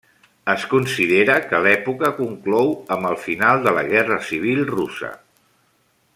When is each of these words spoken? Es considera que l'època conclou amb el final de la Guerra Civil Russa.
Es 0.51 0.63
considera 0.69 1.35
que 1.51 1.59
l'època 1.67 2.11
conclou 2.21 2.73
amb 2.97 3.11
el 3.11 3.19
final 3.27 3.63
de 3.69 3.75
la 3.79 3.85
Guerra 3.93 4.19
Civil 4.31 4.65
Russa. 4.73 5.13